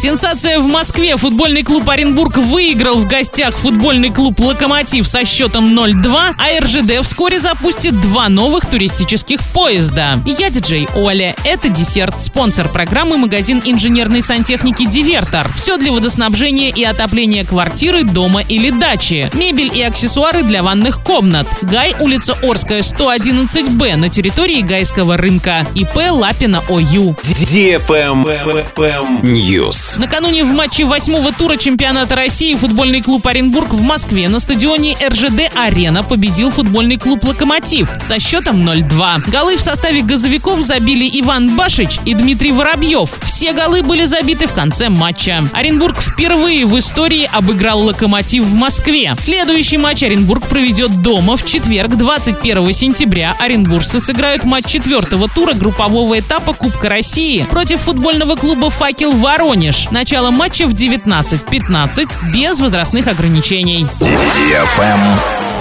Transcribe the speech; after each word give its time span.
Сенсация 0.00 0.60
в 0.60 0.66
Москве. 0.66 1.14
Футбольный 1.18 1.62
клуб 1.62 1.90
Оренбург 1.90 2.38
выиграл 2.38 2.96
в 3.00 3.06
гостях 3.06 3.58
футбольный 3.58 4.08
клуб 4.08 4.40
Локомотив 4.40 5.06
со 5.06 5.26
счетом 5.26 5.78
0-2, 5.78 6.18
а 6.38 6.60
РЖД 6.64 7.04
вскоре 7.04 7.38
запустит 7.38 8.00
два 8.00 8.30
новых 8.30 8.64
туристических 8.64 9.40
поезда. 9.52 10.18
Я 10.24 10.48
диджей 10.48 10.88
Оля. 10.94 11.36
Это 11.44 11.68
десерт. 11.68 12.14
Спонсор 12.22 12.70
программы 12.70 13.18
магазин 13.18 13.60
инженерной 13.62 14.22
сантехники 14.22 14.86
Дивертор. 14.86 15.52
Все 15.54 15.76
для 15.76 15.92
водоснабжения 15.92 16.70
и 16.70 16.82
отопления 16.82 17.44
квартиры, 17.44 18.02
дома 18.02 18.40
или 18.40 18.70
дачи. 18.70 19.28
Мебель 19.34 19.76
и 19.76 19.82
аксессуары 19.82 20.44
для 20.44 20.62
ванных 20.62 21.02
комнат. 21.04 21.46
Гай, 21.60 21.94
улица 22.00 22.38
Орская, 22.42 22.80
111Б 22.80 23.96
на 23.96 24.08
территории 24.08 24.62
Гайского 24.62 25.18
рынка. 25.18 25.66
ИП 25.74 26.10
Лапина 26.10 26.62
ОЮ. 26.70 27.14
News. 29.22 29.89
Накануне 29.98 30.44
в 30.44 30.52
матче 30.52 30.84
восьмого 30.84 31.32
тура 31.32 31.56
чемпионата 31.56 32.14
России 32.14 32.54
футбольный 32.54 33.02
клуб 33.02 33.26
Оренбург 33.26 33.72
в 33.72 33.82
Москве 33.82 34.28
на 34.28 34.38
стадионе 34.38 34.96
РЖД 35.02 35.50
«Арена» 35.54 36.02
победил 36.02 36.50
футбольный 36.50 36.96
клуб 36.96 37.24
«Локомотив» 37.24 37.88
со 37.98 38.20
счетом 38.20 38.68
0-2. 38.68 39.30
Голы 39.30 39.56
в 39.56 39.60
составе 39.60 40.02
газовиков 40.02 40.60
забили 40.60 41.08
Иван 41.20 41.56
Башич 41.56 41.98
и 42.04 42.14
Дмитрий 42.14 42.52
Воробьев. 42.52 43.18
Все 43.24 43.52
голы 43.52 43.82
были 43.82 44.04
забиты 44.04 44.46
в 44.46 44.52
конце 44.52 44.88
матча. 44.88 45.44
Оренбург 45.52 46.00
впервые 46.00 46.66
в 46.66 46.78
истории 46.78 47.28
обыграл 47.32 47.80
«Локомотив» 47.80 48.44
в 48.44 48.54
Москве. 48.54 49.14
Следующий 49.18 49.78
матч 49.78 50.02
Оренбург 50.02 50.46
проведет 50.46 51.02
дома 51.02 51.36
в 51.36 51.44
четверг, 51.44 51.96
21 51.96 52.72
сентября. 52.72 53.36
Оренбуржцы 53.40 54.00
сыграют 54.00 54.44
матч 54.44 54.66
четвертого 54.66 55.28
тура 55.28 55.54
группового 55.54 56.18
этапа 56.18 56.52
Кубка 56.52 56.88
России 56.88 57.46
против 57.50 57.80
футбольного 57.80 58.36
клуба 58.36 58.70
«Факел 58.70 59.12
Воронеж». 59.12 59.79
Начало 59.90 60.30
матча 60.30 60.66
в 60.66 60.74
19.15 60.74 62.32
без 62.32 62.60
возрастных 62.60 63.06
ограничений. 63.06 63.86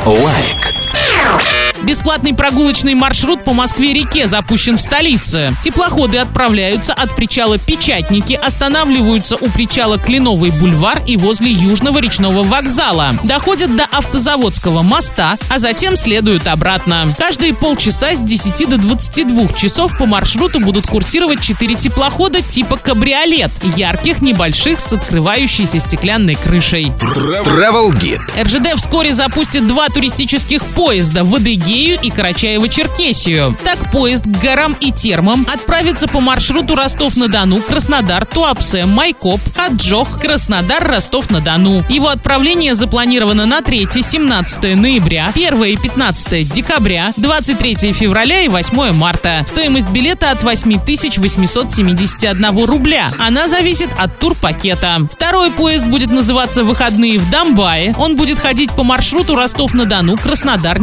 Лайк. 0.06 1.69
Бесплатный 1.84 2.34
прогулочный 2.34 2.94
маршрут 2.94 3.44
по 3.44 3.54
Москве-реке 3.54 4.28
запущен 4.28 4.78
в 4.78 4.82
столице. 4.82 5.54
Теплоходы 5.64 6.18
отправляются 6.18 6.94
от 6.94 7.16
причала 7.16 7.58
Печатники, 7.58 8.34
останавливаются 8.34 9.38
у 9.38 9.50
причала 9.50 9.98
Кленовый 9.98 10.52
бульвар 10.52 11.02
и 11.06 11.16
возле 11.16 11.52
Южного 11.52 12.00
речного 12.00 12.44
вокзала. 12.44 13.16
Доходят 13.24 13.76
до 13.76 13.86
Автозаводского 13.86 14.82
моста, 14.82 15.38
а 15.50 15.60
затем 15.60 15.96
следуют 15.96 16.48
обратно. 16.48 17.14
Каждые 17.18 17.54
полчаса 17.54 18.14
с 18.14 18.22
10 18.22 18.70
до 18.70 18.78
22 18.78 19.54
часов 19.54 19.98
по 19.98 20.06
маршруту 20.06 20.60
будут 20.60 20.86
курсировать 20.86 21.42
4 21.42 21.76
теплохода 21.76 22.42
типа 22.42 22.78
кабриолет, 22.78 23.52
ярких, 23.64 24.22
небольших, 24.22 24.80
с 24.80 24.94
открывающейся 24.94 25.80
стеклянной 25.80 26.36
крышей. 26.36 26.92
Travel 27.00 27.92
Guide. 27.92 28.44
РЖД 28.44 28.78
вскоре 28.78 29.14
запустит 29.14 29.66
два 29.66 29.88
туристических 29.88 30.64
поезда 30.66 31.24
в 31.24 31.36
Адыгею 31.36 31.69
и 31.70 32.10
Карачаево-Черкесию. 32.10 33.56
Так 33.64 33.92
поезд 33.92 34.26
к 34.26 34.42
горам 34.42 34.76
и 34.80 34.92
термам 34.92 35.46
отправится 35.54 36.08
по 36.08 36.20
маршруту 36.20 36.74
Ростов-на-Дону, 36.76 37.62
Краснодар, 37.62 38.26
Туапсе, 38.26 38.86
Майкоп, 38.86 39.40
Хаджох, 39.56 40.20
Краснодар, 40.20 40.84
Ростов-на-Дону. 40.88 41.84
Его 41.90 42.08
отправление 42.10 42.74
запланировано 42.76 43.46
на 43.46 43.60
3-17 43.60 44.76
ноября, 44.76 45.32
1 45.36 45.64
и 45.64 45.78
15 45.78 46.52
декабря, 46.52 47.14
23 47.18 47.94
февраля 47.94 48.42
и 48.42 48.48
8 48.48 48.92
марта. 48.94 49.46
Стоимость 49.48 49.90
билета 49.90 50.32
от 50.32 50.42
8871 50.44 52.66
рубля. 52.66 53.12
Она 53.20 53.48
зависит 53.48 53.90
от 53.98 54.18
турпакета. 54.18 54.98
Второй 55.12 55.52
поезд 55.52 55.86
будет 55.86 56.10
называться 56.12 56.64
«Выходные 56.64 57.20
в 57.20 57.30
Донбае». 57.30 57.94
Он 57.98 58.16
будет 58.16 58.40
ходить 58.40 58.72
по 58.72 58.84
маршруту 58.84 59.36
Ростов-на-Дону, 59.36 60.18
Краснодар, 60.18 60.80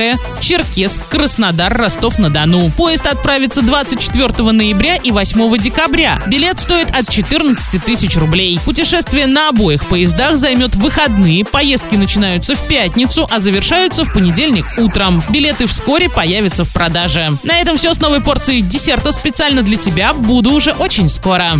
Невиномысская, 0.00 0.18
Черкесск, 0.40 1.02
Краснодар, 1.08 1.76
Ростов-на-Дону. 1.76 2.70
Поезд 2.70 3.06
отправится 3.06 3.62
24 3.62 4.50
ноября 4.50 4.96
и 4.96 5.10
8 5.10 5.58
декабря. 5.58 6.20
Билет 6.26 6.60
стоит 6.60 6.90
от 6.90 7.08
14 7.08 7.84
тысяч 7.84 8.16
рублей. 8.16 8.58
Путешествие 8.64 9.26
на 9.26 9.50
обоих 9.50 9.86
поездах 9.86 10.36
займет 10.36 10.74
выходные. 10.76 11.44
Поездки 11.44 11.96
начинаются 11.96 12.54
в 12.54 12.66
пятницу, 12.66 13.28
а 13.30 13.40
завершаются 13.40 14.04
в 14.04 14.12
понедельник 14.12 14.64
утром. 14.78 15.22
Билеты 15.28 15.66
вскоре 15.66 16.08
появятся 16.08 16.64
в 16.64 16.72
продаже. 16.72 17.32
На 17.44 17.60
этом 17.60 17.76
все 17.76 17.92
с 17.92 18.00
новой 18.00 18.20
порцией 18.20 18.62
десерта 18.62 19.12
специально 19.12 19.62
для 19.62 19.76
тебя. 19.76 20.14
Буду 20.14 20.52
уже 20.52 20.72
очень 20.72 21.08
скоро. 21.08 21.52